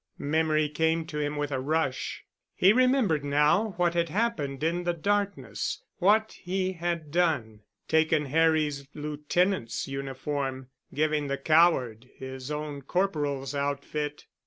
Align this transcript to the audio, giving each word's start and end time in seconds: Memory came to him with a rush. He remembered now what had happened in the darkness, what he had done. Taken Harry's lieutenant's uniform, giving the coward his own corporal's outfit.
Memory 0.17 0.67
came 0.67 1.05
to 1.05 1.19
him 1.19 1.35
with 1.37 1.51
a 1.51 1.59
rush. 1.59 2.25
He 2.55 2.73
remembered 2.73 3.23
now 3.23 3.75
what 3.77 3.93
had 3.93 4.09
happened 4.09 4.63
in 4.63 4.83
the 4.83 4.95
darkness, 4.95 5.83
what 5.99 6.31
he 6.41 6.71
had 6.73 7.11
done. 7.11 7.59
Taken 7.87 8.25
Harry's 8.25 8.87
lieutenant's 8.95 9.87
uniform, 9.87 10.71
giving 10.91 11.27
the 11.27 11.37
coward 11.37 12.09
his 12.15 12.49
own 12.49 12.81
corporal's 12.81 13.53
outfit. 13.53 14.25